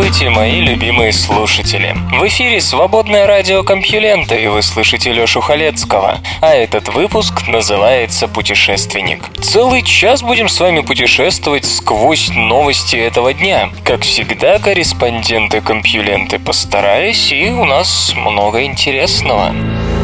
Здравствуйте, 0.00 0.30
мои 0.30 0.60
любимые 0.62 1.12
слушатели! 1.12 1.94
В 2.10 2.26
эфире 2.26 2.62
«Свободное 2.62 3.26
радио 3.26 3.62
Компьюлента» 3.62 4.34
и 4.34 4.46
вы 4.46 4.62
слышите 4.62 5.12
Лёшу 5.12 5.42
Халецкого. 5.42 6.20
А 6.40 6.54
этот 6.54 6.88
выпуск 6.88 7.46
называется 7.46 8.26
«Путешественник». 8.26 9.22
Целый 9.42 9.82
час 9.82 10.22
будем 10.22 10.48
с 10.48 10.58
вами 10.58 10.80
путешествовать 10.80 11.66
сквозь 11.66 12.30
новости 12.30 12.96
этого 12.96 13.34
дня. 13.34 13.68
Как 13.84 14.00
всегда, 14.00 14.58
корреспонденты 14.58 15.60
Компьюленты 15.60 16.38
постарались, 16.38 17.30
и 17.30 17.50
у 17.50 17.66
нас 17.66 18.14
много 18.16 18.64
интересного. 18.64 19.52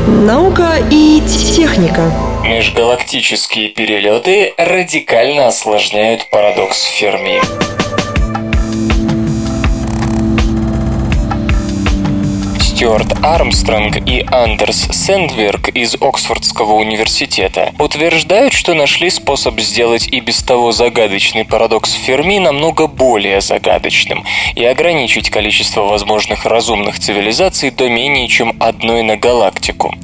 Наука 0.07 0.75
и 0.91 1.23
техника. 1.57 2.13
Межгалактические 2.45 3.71
перелеты 3.71 4.53
радикально 4.59 5.47
осложняют 5.47 6.29
парадокс 6.29 6.85
Ферми. 6.85 7.41
Стюарт 12.77 13.25
Армстронг 13.25 14.07
и 14.07 14.23
Андерс 14.31 14.89
Сэндберг 14.91 15.71
из 15.71 15.95
Оксфордского 15.95 16.75
университета 16.75 17.73
утверждают, 17.79 18.53
что 18.53 18.75
нашли 18.75 19.09
способ 19.09 19.59
сделать 19.61 20.07
и 20.09 20.21
без 20.21 20.43
того 20.43 20.73
загадочный 20.73 21.47
парадокс 21.47 21.95
Ферми 21.95 22.39
намного 22.39 22.87
более 22.87 23.41
загадочным 23.41 24.27
и 24.55 24.63
ограничить 24.63 25.31
количество 25.31 25.85
возможных 25.85 26.45
разумных 26.45 26.99
цивилизаций 26.99 27.71
до 27.71 27.89
менее 27.89 28.29
чем 28.29 28.55
одной 28.61 29.03
на 29.03 29.17
галактику. 29.17 29.95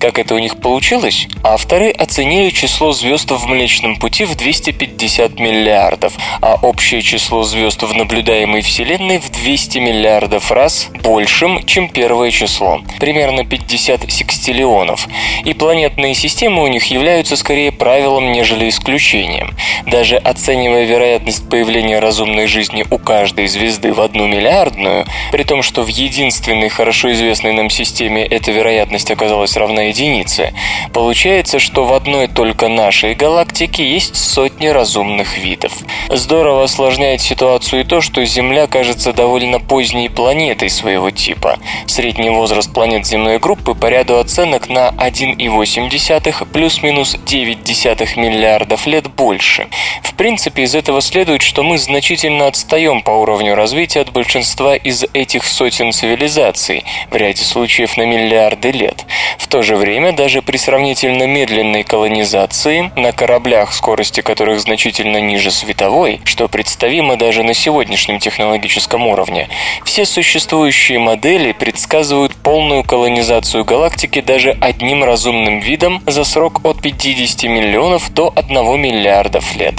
Как 0.00 0.18
это 0.18 0.34
у 0.34 0.38
них 0.38 0.56
получилось? 0.56 1.28
Авторы 1.44 1.90
оценили 1.90 2.50
число 2.50 2.92
звезд 2.92 3.30
в 3.30 3.46
Млечном 3.46 3.96
Пути 3.96 4.24
в 4.24 4.34
250 4.34 5.38
миллиардов, 5.38 6.12
а 6.42 6.56
общее 6.60 7.02
число 7.02 7.44
звезд 7.44 7.82
в 7.82 7.94
наблюдаемой 7.94 8.62
Вселенной 8.62 9.18
в 9.18 9.30
200 9.30 9.78
миллиардов 9.78 10.50
раз 10.50 10.88
большим, 11.02 11.64
чем 11.64 11.88
первое 11.88 12.15
число, 12.30 12.80
примерно 12.98 13.44
50 13.44 14.10
секстиллионов, 14.10 15.08
и 15.44 15.52
планетные 15.52 16.14
системы 16.14 16.62
у 16.62 16.66
них 16.66 16.86
являются 16.86 17.36
скорее 17.36 17.72
правилом, 17.72 18.32
нежели 18.32 18.68
исключением. 18.68 19.54
Даже 19.86 20.16
оценивая 20.16 20.84
вероятность 20.84 21.48
появления 21.48 21.98
разумной 21.98 22.46
жизни 22.46 22.84
у 22.90 22.98
каждой 22.98 23.46
звезды 23.46 23.92
в 23.92 24.00
одну 24.00 24.26
миллиардную, 24.26 25.06
при 25.32 25.44
том, 25.44 25.62
что 25.62 25.82
в 25.82 25.88
единственной 25.88 26.68
хорошо 26.68 27.12
известной 27.12 27.52
нам 27.52 27.70
системе 27.70 28.24
эта 28.24 28.50
вероятность 28.50 29.10
оказалась 29.10 29.56
равна 29.56 29.82
единице, 29.82 30.52
получается, 30.92 31.58
что 31.58 31.84
в 31.84 31.92
одной 31.92 32.28
только 32.28 32.68
нашей 32.68 33.14
галактике 33.14 33.88
есть 33.88 34.16
сотни 34.16 34.66
разумных 34.66 35.38
видов. 35.38 35.72
Здорово 36.08 36.64
осложняет 36.64 37.20
ситуацию 37.20 37.82
и 37.82 37.84
то, 37.84 38.00
что 38.00 38.24
Земля 38.24 38.66
кажется 38.66 39.12
довольно 39.12 39.60
поздней 39.60 40.08
планетой 40.08 40.70
своего 40.70 41.10
типа. 41.10 41.58
Средний 42.06 42.30
возраст 42.30 42.72
планет 42.72 43.04
земной 43.04 43.40
группы 43.40 43.74
по 43.74 43.86
ряду 43.86 44.20
оценок 44.20 44.68
на 44.68 44.90
1,8 44.90 46.46
плюс-минус 46.52 47.16
9 47.26 48.16
миллиардов 48.16 48.86
лет 48.86 49.08
больше. 49.08 49.66
В 50.04 50.14
принципе, 50.14 50.62
из 50.62 50.76
этого 50.76 51.00
следует, 51.00 51.42
что 51.42 51.64
мы 51.64 51.78
значительно 51.78 52.46
отстаем 52.46 53.02
по 53.02 53.10
уровню 53.10 53.56
развития 53.56 54.02
от 54.02 54.12
большинства 54.12 54.76
из 54.76 55.04
этих 55.14 55.44
сотен 55.44 55.90
цивилизаций, 55.90 56.84
в 57.10 57.16
ряде 57.16 57.42
случаев 57.42 57.96
на 57.96 58.04
миллиарды 58.06 58.70
лет. 58.70 59.04
В 59.36 59.48
то 59.48 59.62
же 59.62 59.74
время, 59.74 60.12
даже 60.12 60.42
при 60.42 60.58
сравнительно 60.58 61.24
медленной 61.24 61.82
колонизации, 61.82 62.92
на 62.94 63.10
кораблях, 63.10 63.74
скорости 63.74 64.20
которых 64.20 64.60
значительно 64.60 65.20
ниже 65.20 65.50
световой, 65.50 66.20
что 66.24 66.46
представимо 66.46 67.16
даже 67.16 67.42
на 67.42 67.52
сегодняшнем 67.52 68.20
технологическом 68.20 69.08
уровне, 69.08 69.48
все 69.84 70.04
существующие 70.06 71.00
модели 71.00 71.50
предсказывают 71.50 71.95
полную 72.42 72.84
колонизацию 72.84 73.64
галактики 73.64 74.20
даже 74.20 74.56
одним 74.60 75.02
разумным 75.04 75.60
видом 75.60 76.02
за 76.06 76.24
срок 76.24 76.60
от 76.64 76.80
50 76.80 77.44
миллионов 77.44 78.12
до 78.12 78.32
1 78.36 78.80
миллиардов 78.80 79.56
лет. 79.56 79.74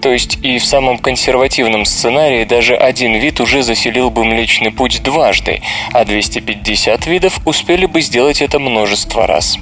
То 0.00 0.12
есть 0.12 0.38
и 0.42 0.58
в 0.58 0.64
самом 0.64 0.98
консервативном 0.98 1.84
сценарии 1.84 2.44
даже 2.44 2.76
один 2.76 3.14
вид 3.14 3.40
уже 3.40 3.62
заселил 3.62 4.10
бы 4.10 4.24
Млечный 4.24 4.70
Путь 4.70 5.02
дважды, 5.02 5.62
а 5.92 6.04
250 6.04 7.06
видов 7.06 7.40
успели 7.44 7.86
бы 7.86 8.00
сделать 8.00 8.42
это 8.42 8.58
множество 8.58 9.26
раз. 9.26 9.58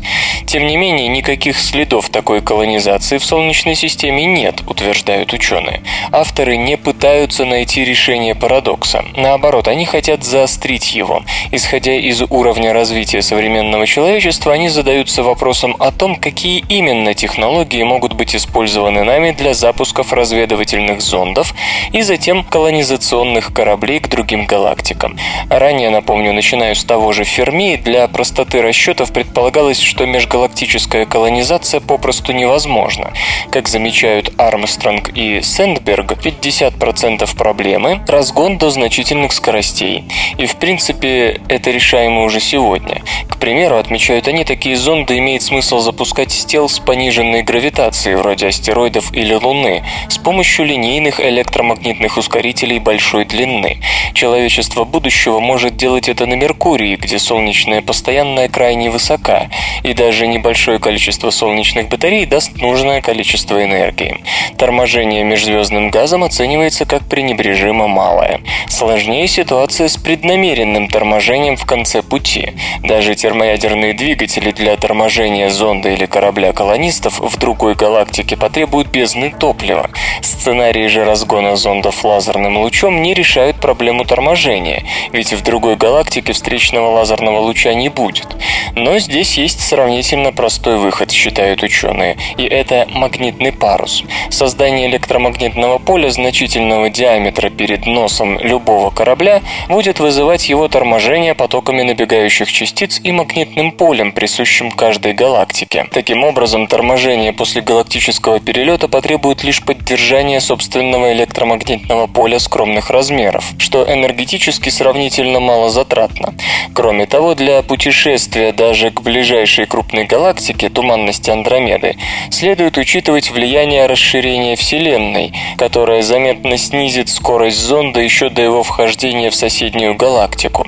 Тем 0.47 0.67
не 0.67 0.77
менее, 0.77 1.09
никаких 1.09 1.59
следов 1.59 2.11
такой 2.11 2.43
колонизации 2.43 3.19
в 3.19 3.25
Солнечной 3.25 3.75
системе 3.75 4.25
нет, 4.27 4.63
утверждают 4.67 5.33
ученые. 5.33 5.83
Авторы 6.13 6.57
не 6.57 6.77
пытаются 6.77 7.45
найти 7.45 7.85
решение 7.85 8.35
парадокса. 8.35 9.05
Наоборот, 9.17 9.69
они 9.69 9.87
хотят 9.87 10.25
заострить 10.25 10.93
его. 10.93 11.23
Исходя 11.51 11.94
из 12.01 12.23
уровня 12.23 12.73
развития 12.73 13.23
современного 13.23 13.87
человечества, 13.87 14.53
они 14.53 14.69
задаются 14.69 15.23
вопросом 15.23 15.77
о 15.79 15.91
том, 15.93 16.17
какие 16.17 16.65
именно 16.69 17.15
технологии 17.15 17.83
могут 17.83 18.15
быть 18.15 18.35
использованы 18.35 19.05
нами 19.05 19.33
для 19.33 19.55
запусков 19.55 20.13
разведывательных 20.13 21.01
зондов 21.01 21.55
и 21.93 22.03
затем 22.03 22.45
колонизационных 22.45 23.53
кораблей 23.53 24.01
к 24.01 24.09
другим 24.09 24.47
галактикам. 24.47 25.17
Ранее, 25.49 25.91
напомню, 25.91 26.33
начинаю 26.33 26.75
с 26.75 26.85
того 26.85 27.13
же 27.13 27.25
Ферми, 27.25 27.77
для 27.77 28.07
простоты 28.09 28.63
расчетов 28.63 29.13
предполагалось, 29.13 29.81
что 29.81 30.07
межгалактическая 30.07 31.07
колонизация 31.07 31.81
попросту 31.81 32.33
невозможна. 32.33 33.13
Как 33.51 33.69
замечают 33.69 34.33
Армстронг 34.39 35.11
и 35.15 35.41
Сэндберг, 35.41 36.13
50% 36.13 37.37
проблемы– 37.37 38.03
разгон 38.09 38.59
до 38.59 38.71
значительных 38.71 39.33
скоростей. 39.33 40.05
И 40.39 40.47
в 40.47 40.57
принципе 40.57 41.41
это 41.49 41.71
решаемо 41.85 42.25
уже 42.25 42.41
сегодня. 42.41 43.03
К 43.29 43.37
примеру, 43.37 43.77
отмечают 43.77 44.27
они, 44.27 44.45
такие 44.45 44.75
зонды 44.75 45.19
имеет 45.19 45.43
смысл 45.43 45.81
запускать 45.81 46.33
с 46.33 46.45
тел 46.47 46.67
с 46.69 46.79
пониженной 46.79 47.43
гравитацией, 47.43 48.17
вроде 48.17 48.47
астероидов 48.47 49.13
или 49.13 49.35
Луны, 49.35 49.85
с 50.09 50.17
помощью 50.17 50.65
линейных 50.65 51.21
электромагнитных 51.21 52.17
ускорителей 52.17 52.79
большой 52.79 53.27
длины. 53.27 53.81
Человечество 54.15 54.85
будущего 54.85 55.41
может 55.41 55.77
делать 55.77 56.09
это 56.09 56.25
на 56.25 56.35
Меркурии, 56.35 56.97
где 56.97 57.19
солнечная 57.19 57.83
постоянная 57.83 58.49
крайне 58.49 58.91
высока, 58.91 59.49
и 59.83 59.93
даже 59.93 60.27
небольшое 60.27 60.79
количество 60.79 61.29
солнечных 61.29 61.89
батарей 61.89 62.25
даст 62.25 62.57
нужное 62.57 63.03
количество 63.03 63.63
энергии. 63.63 64.25
Торможение 64.57 65.23
межзвездным 65.23 65.91
газом 65.91 66.25
оценивается 66.25 66.87
как 66.87 67.07
пренебрежимо 67.09 67.89
малое. 67.89 68.41
Сложнее 68.69 69.27
ситуация 69.29 69.89
с 69.89 69.99
преднамеренным 69.99 70.89
торможением 70.89 71.57
в 71.57 71.67
конце 71.75 72.03
пути. 72.03 72.53
Даже 72.85 73.17
термоядерные 73.17 73.95
двигатели 73.95 74.53
для 74.53 74.77
торможения 74.77 75.51
зонда 75.51 75.89
или 75.89 76.07
корабля 76.07 76.53
колонистов 76.53 77.19
в 77.19 77.37
другой 77.37 77.75
галактике 77.75 78.37
потребуют 78.37 78.89
бездны 78.91 79.35
топлива. 79.37 79.91
Сценарии 80.23 80.87
же 80.87 81.05
разгона 81.05 81.57
зондов 81.57 82.05
лазерным 82.05 82.59
лучом 82.59 83.03
не 83.03 83.13
решают 83.13 83.57
проблему 83.57 84.05
торможения, 84.05 84.85
ведь 85.11 85.33
в 85.33 85.43
другой 85.43 85.75
галактике 85.75 86.33
встречного 86.33 86.91
лазерного 86.91 87.41
луча 87.41 87.75
не 87.75 87.89
будет. 87.89 88.29
Но 88.77 89.01
здесь 89.01 89.37
есть 89.37 89.61
сравнительно 89.61 90.33
простой 90.33 90.77
выход, 90.77 91.11
считают 91.11 91.65
ученые, 91.65 92.17
и 92.37 92.45
это 92.45 92.87
магнитный 92.93 93.51
парус. 93.51 94.05
Создание 94.31 94.87
электромагнитного 94.87 95.79
поля 95.79 96.11
значительного 96.11 96.89
диаметра 96.89 97.51
перед 97.51 97.85
носом 97.87 98.39
любого 98.39 98.91
корабля 98.91 99.43
будет 99.69 99.99
вызывать 99.99 100.49
его 100.49 100.69
торможение 100.69 101.35
потоком 101.35 101.64
потоками 101.65 101.83
набегающих 101.83 102.53
частиц 102.53 103.01
и 103.03 103.11
магнитным 103.11 103.73
полем, 103.73 104.13
присущим 104.13 104.71
каждой 104.71 105.15
галактике. 105.15 105.87
Таким 105.91 106.23
образом, 106.23 106.67
торможение 106.67 107.33
после 107.33 107.63
галактического 107.63 108.39
перелета 108.39 108.87
потребует 108.87 109.43
лишь 109.45 109.63
поддержания 109.63 110.41
собственного 110.41 111.15
электромагнитного 111.15 112.07
поля 112.07 112.39
скромных 112.39 112.91
размеров, 112.91 113.47
что 113.57 113.83
энергетически 113.91 114.69
сравнительно 114.69 115.41
мало 115.41 115.71
затратно. 115.71 116.35
Кроме 116.75 117.07
того, 117.07 117.35
для 117.35 117.63
путешествия 117.63 118.53
даже 118.53 118.91
к 118.91 119.01
ближайшей 119.01 119.65
крупной 119.65 120.05
галактике, 120.05 120.69
туманности 120.69 121.31
Андромеды, 121.31 121.97
следует 122.31 122.77
учитывать 122.77 123.31
влияние 123.31 123.87
расширения 123.87 124.57
Вселенной, 124.57 125.33
которое 125.57 126.03
заметно 126.03 126.59
снизит 126.59 127.09
скорость 127.09 127.59
зонда 127.59 128.01
еще 128.01 128.29
до 128.29 128.43
его 128.43 128.63
вхождения 128.63 129.31
в 129.31 129.35
соседнюю 129.35 129.95
галактику. 129.95 130.67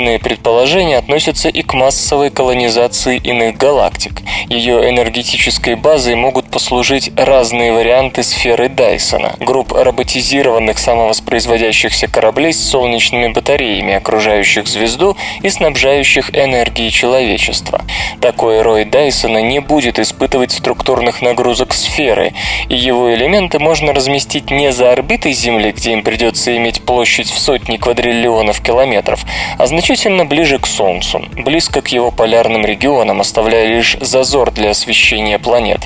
Сходные 0.00 0.18
предположения 0.18 0.96
относятся 0.96 1.50
и 1.50 1.60
к 1.60 1.74
массовой 1.74 2.30
колонизации 2.30 3.18
иных 3.18 3.58
галактик. 3.58 4.22
Ее 4.48 4.88
энергетической 4.88 5.74
базой 5.74 6.14
могут 6.14 6.50
послужить 6.50 7.12
разные 7.16 7.74
варианты 7.74 8.22
сферы 8.22 8.70
Дайсона, 8.70 9.34
групп 9.40 9.72
роботизированных 9.72 10.78
самовоспроизводящихся 10.78 12.08
кораблей 12.08 12.54
с 12.54 12.70
солнечными 12.70 13.28
батареями, 13.28 13.92
окружающих 13.92 14.68
звезду 14.68 15.18
и 15.42 15.50
снабжающих 15.50 16.34
энергией 16.34 16.90
человечества. 16.90 17.82
Такой 18.22 18.62
рой 18.62 18.86
Дайсона 18.86 19.42
не 19.42 19.58
будет 19.58 19.98
испытывать 19.98 20.52
структурных 20.52 21.20
нагрузок 21.20 21.74
сферы, 21.74 22.32
и 22.70 22.74
его 22.74 23.14
элементы 23.14 23.58
можно 23.58 23.92
разместить 23.92 24.50
не 24.50 24.72
за 24.72 24.92
орбитой 24.92 25.34
Земли, 25.34 25.72
где 25.72 25.92
им 25.92 26.02
придется 26.02 26.56
иметь 26.56 26.80
площадь 26.80 27.30
в 27.30 27.38
сотни 27.38 27.76
квадриллионов 27.76 28.62
километров, 28.62 29.26
а 29.58 29.66
значительно 29.66 29.89
ближе 29.90 30.60
к 30.60 30.68
Солнцу, 30.68 31.24
близко 31.36 31.82
к 31.82 31.88
его 31.88 32.12
полярным 32.12 32.64
регионам, 32.64 33.20
оставляя 33.20 33.66
лишь 33.66 33.96
зазор 34.00 34.52
для 34.52 34.70
освещения 34.70 35.36
планет. 35.40 35.80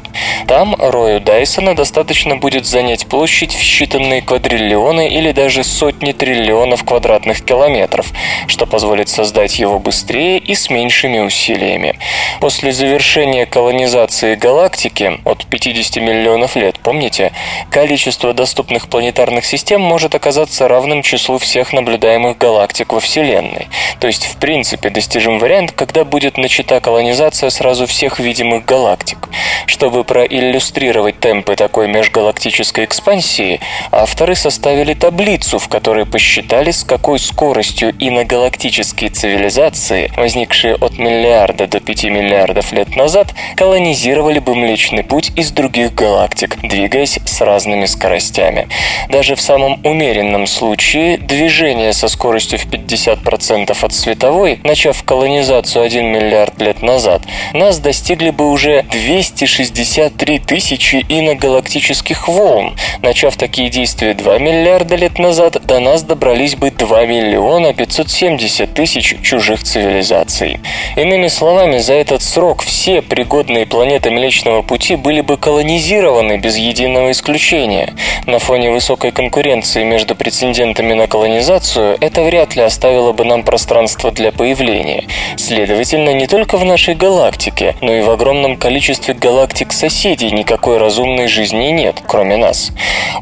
Там 0.46 0.76
Рою 0.78 1.20
Дайсона 1.20 1.74
достаточно 1.74 2.36
будет 2.36 2.66
занять 2.66 3.06
площадь 3.06 3.54
в 3.54 3.60
считанные 3.60 4.20
квадриллионы 4.20 5.08
или 5.08 5.32
даже 5.32 5.64
сотни 5.64 6.12
триллионов 6.12 6.84
квадратных 6.84 7.42
километров, 7.42 8.06
что 8.46 8.66
позволит 8.66 9.08
создать 9.08 9.58
его 9.58 9.78
быстрее 9.78 10.36
и 10.36 10.54
с 10.54 10.68
меньшими 10.68 11.20
усилиями. 11.20 11.98
После 12.40 12.72
завершения 12.72 13.46
колонизации 13.46 14.34
галактики 14.34 15.18
от 15.24 15.46
50 15.46 15.96
миллионов 15.96 16.56
лет, 16.56 16.78
помните, 16.78 17.32
количество 17.70 18.34
доступных 18.34 18.88
планетарных 18.88 19.46
систем 19.46 19.80
может 19.80 20.14
оказаться 20.14 20.68
равным 20.68 21.00
числу 21.00 21.38
всех 21.38 21.72
наблюдаемых 21.72 22.36
галактик 22.36 22.92
во 22.92 23.00
Вселенной. 23.00 23.68
То 24.00 24.06
есть, 24.06 24.24
в 24.26 24.36
принципе, 24.36 24.90
достижим 24.90 25.38
вариант, 25.38 25.72
когда 25.72 26.04
будет 26.04 26.36
начата 26.36 26.80
колонизация 26.80 27.50
сразу 27.50 27.86
всех 27.86 28.20
видимых 28.20 28.64
галактик. 28.64 29.28
Чтобы 29.66 30.04
проиллюстрировать 30.04 31.20
темпы 31.20 31.56
такой 31.56 31.88
межгалактической 31.88 32.84
экспансии, 32.84 33.60
авторы 33.90 34.34
составили 34.34 34.94
таблицу, 34.94 35.58
в 35.58 35.68
которой 35.68 36.06
посчитали, 36.06 36.70
с 36.70 36.84
какой 36.84 37.18
скоростью 37.18 37.94
иногалактические 37.98 39.10
цивилизации, 39.10 40.12
возникшие 40.16 40.74
от 40.74 40.98
миллиарда 40.98 41.66
до 41.66 41.80
5 41.80 42.04
миллиардов 42.04 42.72
лет 42.72 42.96
назад, 42.96 43.34
колонизировали 43.56 44.38
бы 44.38 44.54
Млечный 44.54 45.04
Путь 45.04 45.32
из 45.36 45.50
других 45.50 45.94
галактик, 45.94 46.56
двигаясь 46.62 47.18
с 47.24 47.40
разными 47.40 47.86
скоростями. 47.86 48.68
Даже 49.08 49.34
в 49.34 49.40
самом 49.40 49.80
умеренном 49.84 50.46
случае 50.46 51.18
движение 51.18 51.92
со 51.92 52.08
скоростью 52.08 52.58
в 52.58 52.66
50% 52.66 53.83
от 53.84 53.92
световой, 53.92 54.60
начав 54.64 55.02
колонизацию 55.04 55.84
1 55.84 56.06
миллиард 56.06 56.60
лет 56.60 56.82
назад, 56.82 57.22
нас 57.52 57.78
достигли 57.78 58.30
бы 58.30 58.50
уже 58.50 58.84
263 58.90 60.38
тысячи 60.38 61.04
иногалактических 61.08 62.28
волн. 62.28 62.76
Начав 63.02 63.36
такие 63.36 63.68
действия 63.68 64.14
2 64.14 64.38
миллиарда 64.38 64.96
лет 64.96 65.18
назад, 65.18 65.58
до 65.64 65.78
нас 65.78 66.02
добрались 66.02 66.56
бы 66.56 66.70
2 66.70 67.06
миллиона 67.06 67.74
570 67.74 68.72
тысяч 68.72 69.16
чужих 69.22 69.62
цивилизаций. 69.62 70.60
Иными 70.96 71.28
словами, 71.28 71.78
за 71.78 71.94
этот 71.94 72.22
срок 72.22 72.62
все 72.62 73.02
пригодные 73.02 73.66
планеты 73.66 74.10
Млечного 74.10 74.62
Пути 74.62 74.96
были 74.96 75.20
бы 75.20 75.36
колонизированы 75.36 76.38
без 76.38 76.56
единого 76.56 77.10
исключения. 77.10 77.94
На 78.26 78.38
фоне 78.38 78.70
высокой 78.70 79.12
конкуренции 79.12 79.84
между 79.84 80.14
претендентами 80.14 80.94
на 80.94 81.06
колонизацию 81.06 81.98
это 82.00 82.22
вряд 82.22 82.56
ли 82.56 82.62
оставило 82.62 83.12
бы 83.12 83.24
нам 83.24 83.42
пространство 83.42 83.73
для 84.12 84.30
появления. 84.30 85.04
Следовательно, 85.36 86.10
не 86.10 86.26
только 86.26 86.56
в 86.56 86.64
нашей 86.64 86.94
галактике, 86.94 87.74
но 87.80 87.92
и 87.92 88.02
в 88.02 88.10
огромном 88.10 88.56
количестве 88.56 89.14
галактик 89.14 89.72
соседей 89.72 90.30
никакой 90.30 90.78
разумной 90.78 91.26
жизни 91.26 91.66
нет, 91.66 91.96
кроме 92.06 92.36
нас. 92.36 92.70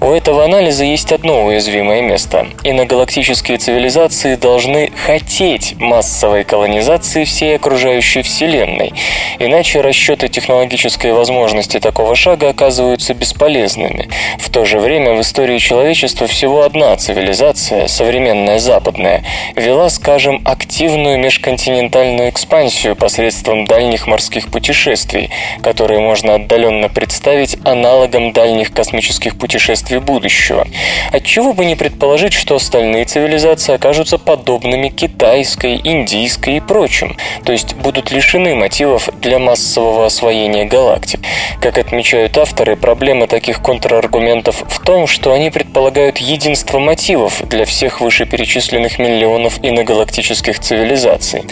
У 0.01 0.07
этого 0.07 0.45
анализа 0.45 0.85
есть 0.85 1.11
одно 1.11 1.47
уязвимое 1.47 2.03
место. 2.03 2.49
Иногалактические 2.65 3.57
цивилизации 3.57 4.37
должны 4.37 4.91
хотеть 5.07 5.75
массовой 5.79 6.45
колонизации 6.45 7.25
всей 7.25 7.57
окружающей 7.57 8.23
Вселенной, 8.23 8.93
иначе 9.39 9.81
расчеты 9.81 10.29
технологической 10.29 11.13
возможности 11.13 11.81
такого 11.81 12.15
шага 12.15 12.51
оказываются 12.51 13.15
бесполезными. 13.15 14.11
В 14.39 14.51
то 14.51 14.65
же 14.65 14.79
время 14.79 15.15
в 15.15 15.21
истории 15.23 15.59
человечества 15.59 16.27
всего 16.27 16.63
одна 16.63 16.95
цивилизация, 16.97 17.89
современная 17.89 18.59
западная, 18.59 19.25
вела, 19.57 19.89
скажем, 19.89 20.42
активную 20.45 21.19
межконтинентальную 21.19 22.31
экспансию 22.31 22.97
посредством 22.97 23.65
дальних 23.65 24.07
морских 24.07 24.51
путешествий, 24.51 25.31
которые 25.63 26.01
можно 26.01 26.35
отдаленно 26.35 26.89
представить 26.89 27.57
аналогом 27.65 28.33
дальних 28.33 28.73
космических 28.73 29.39
путешествий 29.39 29.99
будущего. 29.99 30.67
Отчего 31.13 31.53
бы 31.53 31.65
не 31.65 31.77
предположить, 31.77 32.33
что 32.33 32.57
остальные 32.57 33.05
цивилизации 33.05 33.75
окажутся 33.75 34.19
подобными 34.19 34.89
китайской, 34.89 35.81
индийской 35.83 36.57
и 36.57 36.61
прочим, 36.61 37.17
то 37.45 37.53
есть 37.53 37.75
будут 37.75 38.11
лишены 38.11 38.55
мотивов 38.55 39.09
для 39.21 39.39
массового 39.39 40.07
освоения 40.07 40.65
галактик. 40.65 41.21
Как 41.61 41.79
отмечают 41.79 42.37
авторы, 42.37 42.77
проблема 42.77 43.27
таких 43.29 43.63
контраргументов 43.63 44.65
в 44.67 44.81
том, 44.81 45.07
что 45.07 45.33
они 45.33 45.51
предполагают 45.51 46.19
единство 46.19 46.79
мотивов 46.79 47.47
для 47.49 47.65
всех 47.65 48.01
вышеперечисленных 48.01 48.99
миллионов 48.99 49.59
иногалактических 49.63 50.32
цивилизаций. 50.41 51.45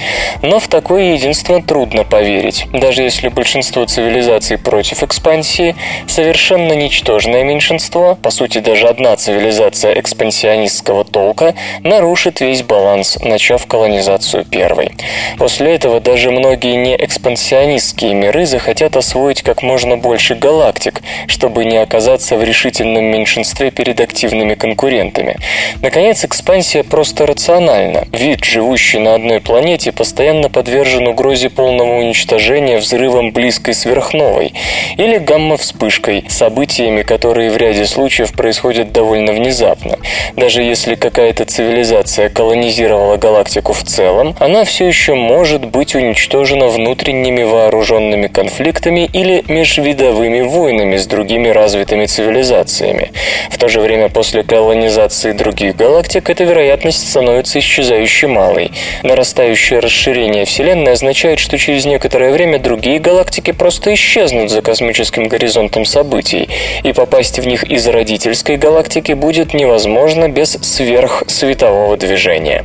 Но 0.42 0.58
в 0.58 0.68
такое 0.68 1.12
единство 1.14 1.62
трудно 1.62 2.04
поверить, 2.04 2.66
даже 2.72 3.02
если 3.02 3.28
большинство 3.28 3.84
цивилизаций 3.84 4.58
против 4.58 5.02
экспансии, 5.02 5.76
совершенно 6.06 6.72
ничтожное 6.72 7.44
меньшинство, 7.44 8.16
по 8.22 8.30
сути 8.30 8.58
даже 8.58 8.88
одна 8.88 9.16
цивилизация 9.16 9.98
экспансионистского 9.98 11.04
толка, 11.04 11.54
нарушит 11.82 12.40
весь 12.40 12.62
баланс, 12.62 13.18
начав 13.22 13.66
колонизацию 13.66 14.44
первой. 14.44 14.92
После 15.38 15.74
этого 15.74 16.00
даже 16.00 16.30
многие 16.30 16.76
не 16.76 16.96
экспансионистские 16.96 18.14
миры 18.14 18.46
захотят 18.46 18.96
освоить 18.96 19.42
как 19.42 19.62
можно 19.62 19.96
больше 19.96 20.34
галактик, 20.34 21.00
чтобы 21.26 21.64
не 21.64 21.76
оказаться 21.76 22.36
в 22.36 22.44
решительном 22.44 23.04
меньшинстве 23.04 23.70
перед 23.70 24.00
активными 24.00 24.54
конкурентами. 24.54 25.36
Наконец, 25.82 26.24
экспансия 26.24 26.82
просто 26.82 27.26
рациональна. 27.26 28.06
Вид, 28.12 28.44
живущий 28.70 29.00
на 29.00 29.16
одной 29.16 29.40
планете, 29.40 29.90
постоянно 29.90 30.48
подвержен 30.48 31.08
угрозе 31.08 31.50
полного 31.50 31.96
уничтожения 31.98 32.78
взрывом 32.78 33.32
близкой 33.32 33.74
сверхновой 33.74 34.54
или 34.96 35.18
гамма-вспышкой, 35.18 36.26
событиями, 36.28 37.02
которые 37.02 37.50
в 37.50 37.56
ряде 37.56 37.84
случаев 37.84 38.32
происходят 38.32 38.92
довольно 38.92 39.32
внезапно. 39.32 39.98
Даже 40.36 40.62
если 40.62 40.94
какая-то 40.94 41.46
цивилизация 41.46 42.28
колонизировала 42.28 43.16
галактику 43.16 43.72
в 43.72 43.82
целом, 43.82 44.36
она 44.38 44.62
все 44.62 44.86
еще 44.86 45.14
может 45.14 45.64
быть 45.64 45.96
уничтожена 45.96 46.68
внутренними 46.68 47.42
вооруженными 47.42 48.28
конфликтами 48.28 49.10
или 49.12 49.42
межвидовыми 49.48 50.42
войнами 50.42 50.96
с 50.96 51.08
другими 51.08 51.48
развитыми 51.48 52.06
цивилизациями. 52.06 53.10
В 53.50 53.58
то 53.58 53.68
же 53.68 53.80
время 53.80 54.10
после 54.10 54.44
колонизации 54.44 55.32
других 55.32 55.74
галактик 55.74 56.30
эта 56.30 56.44
вероятность 56.44 57.10
становится 57.10 57.58
исчезающе 57.58 58.28
малой. 58.50 58.72
Нарастающее 59.02 59.78
расширение 59.78 60.44
Вселенной 60.44 60.92
означает, 60.92 61.38
что 61.38 61.58
через 61.58 61.84
некоторое 61.84 62.32
время 62.32 62.58
другие 62.58 62.98
галактики 62.98 63.52
просто 63.52 63.94
исчезнут 63.94 64.50
за 64.50 64.62
космическим 64.62 65.28
горизонтом 65.28 65.84
событий, 65.84 66.48
и 66.82 66.92
попасть 66.92 67.38
в 67.38 67.46
них 67.46 67.64
из 67.64 67.86
родительской 67.86 68.56
галактики 68.56 69.12
будет 69.12 69.54
невозможно 69.54 70.28
без 70.28 70.50
сверхсветового 70.50 71.96
движения. 71.96 72.64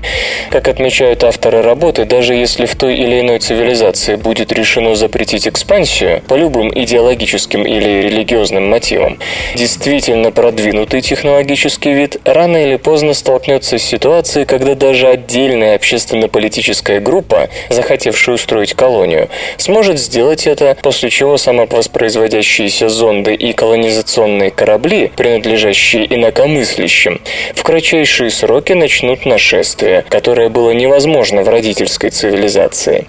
Как 0.50 0.68
отмечают 0.68 1.24
авторы 1.24 1.62
работы, 1.62 2.06
даже 2.06 2.34
если 2.34 2.66
в 2.66 2.76
той 2.76 2.96
или 2.98 3.22
иной 3.22 3.40
цивилизации 3.40 4.16
будет 4.16 4.52
решено 4.52 4.96
запретить 4.96 5.48
экспансию 5.48 6.22
по 6.28 6.36
любым 6.36 6.72
идеологическим 6.74 7.64
или 7.64 8.02
религиозным 8.02 8.70
мотивам, 8.70 9.20
действительно 9.56 10.32
продвинутый 10.32 11.02
технологический 11.02 11.94
вид 11.94 12.18
рано 12.26 12.58
или 12.58 12.78
поздно 12.78 13.14
столкнется 13.14 13.78
с 13.78 13.84
ситуацией, 13.84 14.46
когда 14.46 14.76
даже 14.76 15.08
отдельные 15.08 15.75
общественно-политическая 15.76 17.00
группа, 17.00 17.50
захотевшая 17.70 18.36
устроить 18.36 18.74
колонию, 18.74 19.30
сможет 19.58 20.00
сделать 20.00 20.48
это, 20.48 20.78
после 20.82 21.10
чего 21.10 21.38
самовоспроизводящиеся 21.38 22.90
зонды 22.90 23.34
и 23.34 23.54
колонизационные 23.54 24.52
корабли, 24.52 25.12
принадлежащие 25.16 26.14
инакомыслящим, 26.14 27.22
в 27.54 27.64
кратчайшие 27.64 28.30
сроки 28.30 28.74
начнут 28.74 29.26
нашествие, 29.26 30.06
которое 30.10 30.50
было 30.50 30.72
невозможно 30.72 31.42
в 31.44 31.50
родительской 31.50 32.10
цивилизации. 32.10 33.06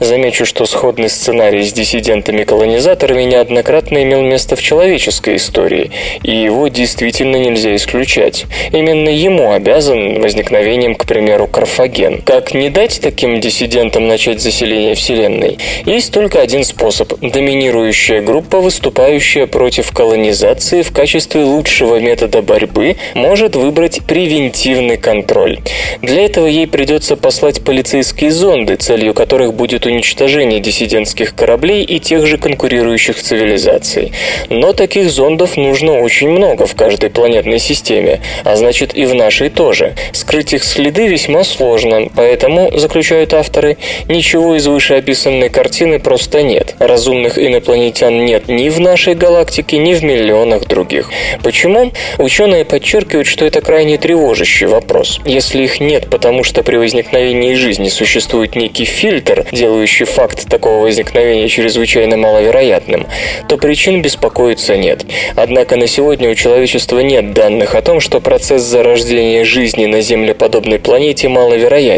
Замечу, 0.00 0.44
что 0.46 0.66
сходный 0.66 1.08
сценарий 1.08 1.62
с 1.62 1.72
диссидентами-колонизаторами 1.72 3.22
неоднократно 3.22 4.02
имел 4.02 4.22
место 4.22 4.56
в 4.56 4.62
человеческой 4.62 5.36
истории, 5.36 5.90
и 6.22 6.34
его 6.34 6.68
действительно 6.68 7.36
нельзя 7.36 7.74
исключать. 7.76 8.46
Именно 8.72 9.08
ему 9.08 9.52
обязан 9.52 10.20
возникновением, 10.20 10.94
к 10.94 11.06
примеру, 11.06 11.46
Карфаген. 11.46 12.09
Как 12.24 12.54
не 12.54 12.70
дать 12.70 13.00
таким 13.00 13.40
диссидентам 13.40 14.08
начать 14.08 14.40
заселение 14.40 14.94
Вселенной? 14.94 15.58
Есть 15.86 16.12
только 16.12 16.40
один 16.40 16.64
способ– 16.64 17.12
доминирующая 17.20 18.20
группа, 18.20 18.60
выступающая 18.60 19.46
против 19.46 19.92
колонизации 19.92 20.82
в 20.82 20.92
качестве 20.92 21.42
лучшего 21.42 22.00
метода 22.00 22.42
борьбы, 22.42 22.96
может 23.14 23.54
выбрать 23.54 24.00
превентивный 24.06 24.96
контроль. 24.96 25.58
Для 26.02 26.24
этого 26.24 26.46
ей 26.46 26.66
придется 26.66 27.16
послать 27.16 27.62
полицейские 27.62 28.30
зонды, 28.30 28.76
целью 28.76 29.14
которых 29.14 29.54
будет 29.54 29.86
уничтожение 29.86 30.60
диссидентских 30.60 31.34
кораблей 31.34 31.84
и 31.84 31.98
тех 32.00 32.26
же 32.26 32.38
конкурирующих 32.38 33.16
цивилизаций. 33.16 34.12
Но 34.48 34.72
таких 34.72 35.10
зондов 35.10 35.56
нужно 35.56 36.00
очень 36.00 36.28
много 36.28 36.66
в 36.66 36.74
каждой 36.74 37.10
планетной 37.10 37.58
системе, 37.58 38.20
а 38.44 38.56
значит 38.56 38.96
и 38.96 39.04
в 39.04 39.14
нашей 39.14 39.50
тоже. 39.50 39.94
Скрыть 40.12 40.52
их 40.52 40.64
следы 40.64 41.06
весьма 41.06 41.44
сложно, 41.44 41.99
поэтому, 42.14 42.70
заключают 42.78 43.34
авторы, 43.34 43.76
ничего 44.08 44.56
из 44.56 44.66
вышеописанной 44.66 45.48
картины 45.48 45.98
просто 45.98 46.42
нет. 46.42 46.74
Разумных 46.78 47.38
инопланетян 47.38 48.24
нет 48.24 48.48
ни 48.48 48.68
в 48.68 48.80
нашей 48.80 49.14
галактике, 49.14 49.78
ни 49.78 49.94
в 49.94 50.02
миллионах 50.02 50.66
других. 50.66 51.10
Почему? 51.42 51.92
Ученые 52.18 52.64
подчеркивают, 52.64 53.26
что 53.26 53.44
это 53.44 53.60
крайне 53.60 53.98
тревожащий 53.98 54.66
вопрос. 54.66 55.20
Если 55.24 55.64
их 55.64 55.80
нет, 55.80 56.08
потому 56.10 56.44
что 56.44 56.62
при 56.62 56.76
возникновении 56.76 57.54
жизни 57.54 57.88
существует 57.88 58.56
некий 58.56 58.84
фильтр, 58.84 59.46
делающий 59.52 60.06
факт 60.06 60.48
такого 60.48 60.82
возникновения 60.82 61.48
чрезвычайно 61.48 62.16
маловероятным, 62.16 63.06
то 63.48 63.56
причин 63.56 64.02
беспокоиться 64.02 64.76
нет. 64.76 65.04
Однако 65.36 65.76
на 65.76 65.86
сегодня 65.86 66.30
у 66.30 66.34
человечества 66.34 67.00
нет 67.00 67.32
данных 67.32 67.74
о 67.74 67.82
том, 67.82 68.00
что 68.00 68.20
процесс 68.20 68.62
зарождения 68.62 69.44
жизни 69.44 69.86
на 69.86 70.00
землеподобной 70.00 70.78
планете 70.78 71.28
маловероятен. 71.28 71.89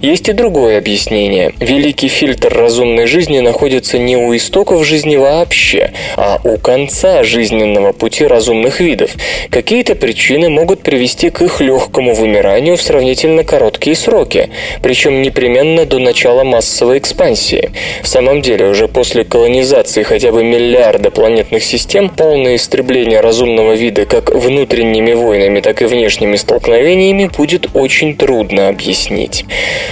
Есть 0.00 0.28
и 0.28 0.32
другое 0.32 0.78
объяснение. 0.78 1.52
Великий 1.60 2.08
фильтр 2.08 2.52
разумной 2.52 3.06
жизни 3.06 3.40
находится 3.40 3.98
не 3.98 4.16
у 4.16 4.34
истоков 4.34 4.84
жизни 4.86 5.16
вообще, 5.16 5.92
а 6.16 6.40
у 6.44 6.56
конца 6.56 7.22
жизненного 7.22 7.92
пути 7.92 8.24
разумных 8.24 8.80
видов. 8.80 9.10
Какие-то 9.50 9.94
причины 9.94 10.48
могут 10.48 10.82
привести 10.82 11.30
к 11.30 11.42
их 11.42 11.60
легкому 11.60 12.14
вымиранию 12.14 12.76
в 12.76 12.82
сравнительно 12.82 13.44
короткие 13.44 13.96
сроки, 13.96 14.50
причем 14.82 15.22
непременно 15.22 15.84
до 15.84 15.98
начала 15.98 16.44
массовой 16.44 16.98
экспансии. 16.98 17.70
В 18.02 18.08
самом 18.08 18.42
деле, 18.42 18.66
уже 18.66 18.88
после 18.88 19.24
колонизации 19.24 20.02
хотя 20.02 20.32
бы 20.32 20.42
миллиарда 20.44 21.10
планетных 21.10 21.62
систем, 21.62 22.08
полное 22.08 22.56
истребление 22.56 23.20
разумного 23.20 23.72
вида 23.74 24.06
как 24.06 24.34
внутренними 24.34 25.12
войнами, 25.12 25.60
так 25.60 25.82
и 25.82 25.86
внешними 25.86 26.36
столкновениями 26.36 27.30
будет 27.36 27.68
очень 27.74 28.16
трудно 28.16 28.68
объяснить. 28.68 29.17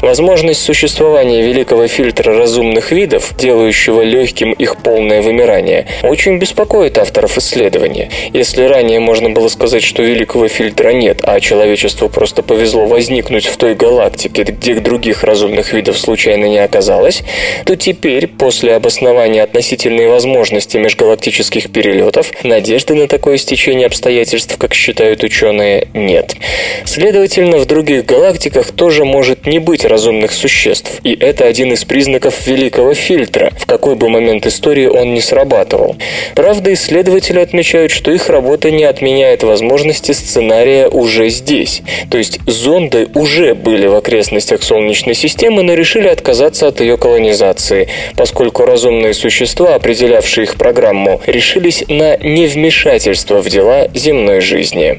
Возможность 0.03 0.63
существования 0.63 1.43
великого 1.43 1.89
фильтра 1.89 2.37
разумных 2.37 2.93
видов, 2.93 3.35
делающего 3.37 4.03
легким 4.03 4.53
их 4.53 4.77
полное 4.77 5.23
вымирание, 5.23 5.87
очень 6.03 6.39
беспокоит 6.39 6.99
авторов 6.99 7.39
исследования. 7.39 8.11
Если 8.33 8.63
ранее 8.63 9.01
можно 9.01 9.31
было 9.31 9.49
сказать, 9.49 9.83
что 9.83 10.03
великого 10.03 10.49
фильтра 10.49 10.91
нет, 10.91 11.21
а 11.23 11.41
человечеству 11.41 12.09
просто 12.09 12.43
повезло 12.43 12.87
возникнуть 12.87 13.47
в 13.47 13.57
той 13.57 13.75
галактике, 13.75 14.45
где 14.45 14.75
других 14.75 15.25
разумных 15.25 15.73
видов 15.73 15.99
случайно 15.99 16.45
не 16.47 16.59
оказалось, 16.59 17.23
то 17.65 17.77
теперь, 17.77 18.27
после 18.27 18.75
обоснования 18.75 19.43
относительной 19.43 20.09
возможности 20.09 20.77
межгалактических 20.77 21.71
перелетов, 21.73 22.31
надежды 22.43 22.95
на 22.95 23.09
такое 23.09 23.37
стечение 23.39 23.87
обстоятельств, 23.87 24.57
как 24.59 24.75
считают 24.75 25.25
ученые, 25.25 25.89
нет. 25.95 26.37
Следовательно, 26.85 27.59
в 27.59 27.67
других 27.67 28.05
галактиках 28.05 28.71
тоже 28.73 29.05
может 29.17 29.47
не 29.47 29.61
быть 29.61 29.87
разумных 29.87 30.31
существ, 30.31 31.01
и 31.03 31.17
это 31.19 31.47
один 31.47 31.73
из 31.73 31.87
признаков 31.87 32.47
великого 32.47 32.93
фильтра, 32.93 33.51
в 33.59 33.65
какой 33.65 33.95
бы 33.95 34.11
момент 34.11 34.45
истории 34.47 34.89
он 34.89 35.15
не 35.15 35.23
срабатывал. 35.23 35.97
Правда, 36.35 36.75
исследователи 36.75 37.39
отмечают, 37.39 37.93
что 37.93 38.11
их 38.11 38.29
работа 38.29 38.71
не 38.71 38.85
отменяет 38.85 39.43
возможности 39.43 40.13
сценария 40.13 40.89
уже 40.89 41.31
здесь. 41.31 41.81
То 42.11 42.19
есть 42.19 42.41
зонды 42.47 43.09
уже 43.15 43.55
были 43.55 43.87
в 43.87 43.95
окрестностях 43.95 44.63
Солнечной 44.63 45.15
системы, 45.15 45.63
но 45.63 45.73
решили 45.73 46.09
отказаться 46.09 46.67
от 46.67 46.83
ее 46.83 46.99
колонизации, 46.99 47.89
поскольку 48.19 48.67
разумные 48.67 49.15
существа, 49.15 49.77
определявшие 49.77 50.45
их 50.45 50.57
программу, 50.57 51.23
решились 51.27 51.85
на 51.89 52.19
невмешательство 52.19 53.41
в 53.41 53.49
дела 53.49 53.89
земной 53.95 54.43
жизни. 54.43 54.99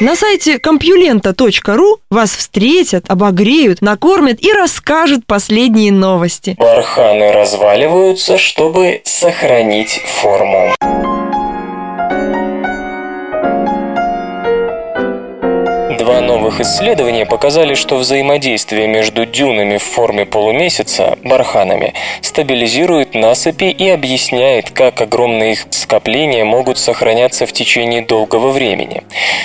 На 0.00 0.16
сайте 0.16 0.58
компьюлента.ру 0.58 1.98
вас 2.10 2.34
встретят, 2.34 3.04
обогреют, 3.08 3.80
накормят 3.80 4.42
и 4.42 4.52
расскажут 4.52 5.24
последние 5.24 5.92
новости. 5.92 6.56
Барханы 6.58 7.30
разваливаются, 7.30 8.36
чтобы 8.36 9.02
сохранить 9.04 10.02
форму. 10.20 10.74
Новых 16.44 16.60
исследования 16.60 17.24
показали, 17.24 17.72
что 17.72 17.96
взаимодействие 17.96 18.86
между 18.86 19.24
дюнами 19.24 19.78
в 19.78 19.82
форме 19.82 20.26
полумесяца, 20.26 21.16
барханами, 21.24 21.94
стабилизирует 22.20 23.14
насыпи 23.14 23.64
и 23.64 23.88
объясняет, 23.88 24.70
как 24.70 25.00
огромные 25.00 25.52
их 25.52 25.66
скопления 25.70 26.44
могут 26.44 26.76
сохраняться 26.76 27.46
в 27.46 27.52
течение 27.54 28.02
долгого 28.02 28.50
времени. 28.50 29.04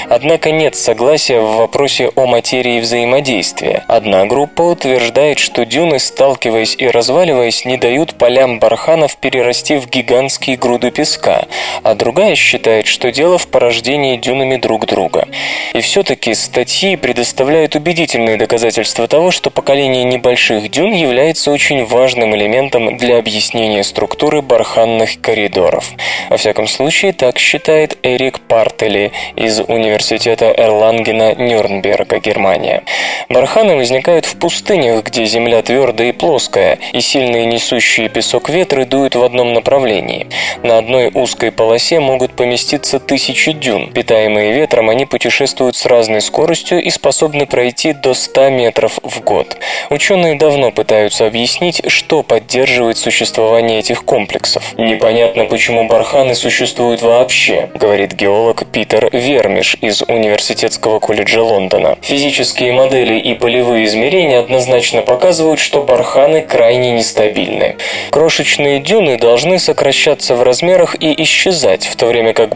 Однако 0.10 0.52
нет 0.52 0.76
согласия 0.76 1.40
в 1.40 1.56
вопросе 1.56 2.12
о 2.18 2.26
материи 2.26 2.82
взаимодействия. 2.82 3.86
Одна 3.88 4.26
группа 4.26 4.64
утверждает, 4.64 5.40
что 5.40 5.64
дюны, 5.64 6.00
сталкиваясь 6.00 6.76
и 6.78 6.90
разваливаясь, 6.90 7.64
не 7.64 7.78
дают 7.78 8.16
полям 8.16 8.60
барханов 8.60 9.16
перерасти 9.16 9.78
в 9.78 9.90
гигантские 9.90 10.58
груды 10.58 10.92
песка, 10.92 11.46
а 11.82 11.96
другая 11.96 12.36
считает, 12.36 12.88
что 12.88 13.10
дело 13.14 13.38
в 13.38 13.48
порождении 13.48 14.18
дюнами 14.18 14.58
друг 14.58 14.86
друга. 14.86 15.30
И 15.74 15.80
все-таки 15.80 16.34
статьи 16.34 16.89
предоставляют 16.98 17.76
убедительные 17.76 18.38
доказательства 18.38 19.08
того, 19.08 19.32
что 19.32 19.50
поколение 19.50 20.04
небольших 20.04 20.70
дюн 20.70 20.92
является 20.94 21.52
очень 21.52 21.86
важным 21.86 22.36
элементом 22.36 22.98
для 22.98 23.18
объяснения 23.18 23.84
структуры 23.84 24.42
барханных 24.42 25.22
коридоров. 25.22 25.92
Во 26.30 26.38
всяком 26.38 26.68
случае, 26.68 27.14
так 27.14 27.38
считает 27.40 27.98
Эрик 28.04 28.40
Партели 28.40 29.12
из 29.36 29.60
Университета 29.60 30.54
Эрлангена 30.56 31.36
Нюрнберга, 31.36 32.20
Германия. 32.20 32.84
Барханы 33.30 33.76
возникают 33.76 34.26
в 34.26 34.38
пустынях, 34.38 35.04
где 35.04 35.26
земля 35.26 35.62
твердая 35.62 36.10
и 36.10 36.12
плоская, 36.12 36.80
и 36.94 37.02
сильные 37.02 37.46
несущие 37.46 38.10
песок 38.10 38.50
ветры 38.50 38.86
дуют 38.86 39.16
в 39.16 39.24
одном 39.24 39.54
направлении. 39.54 40.28
На 40.64 40.78
одной 40.78 41.12
узкой 41.14 41.52
полосе 41.52 42.00
могут 42.00 42.36
поместиться 42.36 43.00
тысячи 43.00 43.52
дюн. 43.52 43.92
Питаемые 43.94 44.54
ветром, 44.54 44.90
они 44.90 45.06
путешествуют 45.06 45.76
с 45.76 45.86
разной 45.86 46.22
скоростью 46.22 46.79
и 46.80 46.90
способны 46.90 47.46
пройти 47.46 47.94
до 47.94 48.14
100 48.14 48.50
метров 48.50 49.00
в 49.04 49.22
год. 49.22 49.58
Ученые 49.90 50.36
давно 50.36 50.72
пытаются 50.72 51.28
объяснить, 51.28 51.82
что 51.88 52.24
поддерживает 52.24 52.98
существование 52.98 53.80
этих 53.80 54.04
комплексов. 54.06 54.74
Непонятно, 54.78 55.46
почему 55.46 55.88
барханы 55.88 56.36
существуют 56.36 57.02
вообще, 57.02 57.70
говорит 57.76 58.14
геолог 58.14 58.66
Питер 58.72 59.10
Вермиш 59.12 59.78
из 59.82 60.02
Университетского 60.02 61.00
колледжа 61.00 61.44
Лондона. 61.44 61.98
Физические 62.02 62.74
модели 62.74 63.20
и 63.20 63.34
полевые 63.34 63.86
измерения 63.86 64.40
однозначно 64.40 65.02
показывают, 65.02 65.60
что 65.60 65.84
барханы 65.84 66.42
крайне 66.42 66.92
нестабильны. 66.92 67.76
Крошечные 68.12 68.80
дюны 68.80 69.18
должны 69.18 69.60
сокращаться 69.60 70.36
в 70.36 70.44
размерах 70.44 70.96
и 71.00 71.24
исчезать, 71.24 71.86
в 71.86 71.96
то 71.96 72.08
время 72.08 72.34
как 72.34 72.56